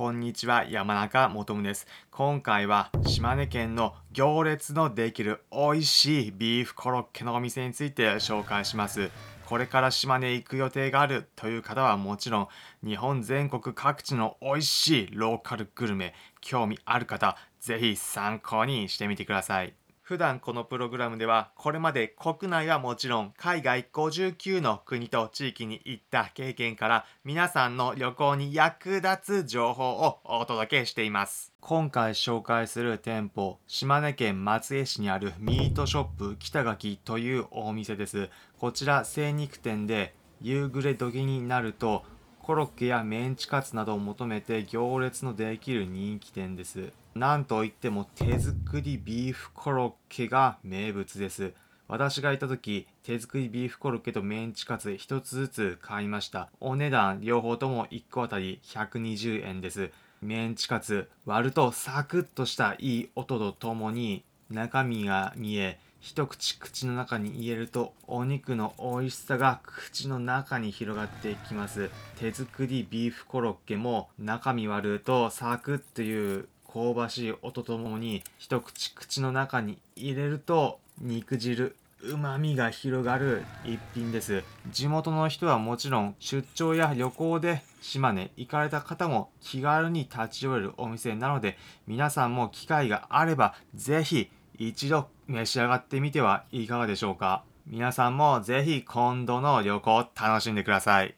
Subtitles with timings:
[0.00, 1.86] こんにちは、山中もとです。
[2.10, 9.10] 今回は島根県の行列のできる美味しいビーフコロッケのお店について紹介します。
[9.44, 12.48] これから島根行く予定があるという方はもちろん、
[12.82, 19.74] 日本全国各地の美味しいローカルグルメ、興味ある方、是非参考にしてみてください。
[20.10, 31.52] 普段このプログラムではこれまで国内はもちろん海外59の国と地域に行った経験から皆さんの旅行に役立つ情報をお届けしています。
[31.60, 38.30] 今回紹介する店舗島根県松江市にあるミートショップ北垣というお店です。
[38.58, 42.02] こちら精肉店で夕暮れ時になると
[42.50, 46.90] コロッケやメンチカツなどを求めて行列のできる人気店です。
[47.14, 51.52] なんといっても手作りビーフコロッケが名物です。
[51.86, 56.48] 私がいた時、手作りビーフコロッケとメンチカツ1つずつ買いました。
[56.58, 59.92] お値段両方とも1個あたり120円です。
[60.20, 71.90] メンチカツ割るとサクッとしたいい音とともに中身が見え一口口の中に入れるとお肉の美味しさが口の中に広がっていきます。
[72.18, 84.42] 手作りビーフコロッケも中身割るとサクッという香ばしい音ともに一口口の中に入れると肉汁旨味が広がる一品です。
[84.70, 94.30] 地元の人はもちろん出張や旅行で島根行かれた方も気軽に立ち寄れるお店なので皆さんも機会があればぜひ
[94.62, 101.14] 一度召し上がってみてはいかがでしょうか皆さんもぜひ今度の旅行を楽しんでください。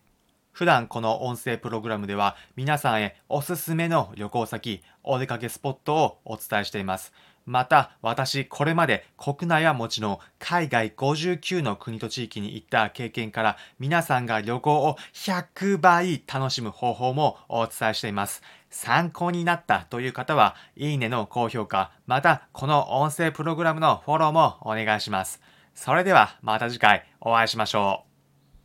[0.53, 7.13] 普段この音声プログラムでは皆さんへおすすめの旅行先、お出かけスポットをお伝えしています。
[7.45, 18.43] また、私、これまで国内はもちろん、海外59の国と地域に行った経験から、皆さんが旅行を100倍楽しむ方法もお伝えしています。
[18.73, 25.41] 参考になったという方は、いいねの高評価、また、この音声プログラムのフォローもお願いします。
[25.75, 28.12] それでは、また次回お会いしましょう。